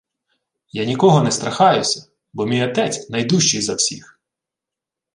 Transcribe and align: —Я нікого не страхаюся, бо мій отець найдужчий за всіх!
—Я 0.71 0.85
нікого 0.85 1.23
не 1.23 1.31
страхаюся, 1.31 2.07
бо 2.33 2.45
мій 2.45 2.63
отець 2.63 3.09
найдужчий 3.09 3.61
за 3.61 3.73
всіх! 3.75 4.19